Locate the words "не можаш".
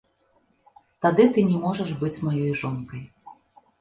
1.51-1.89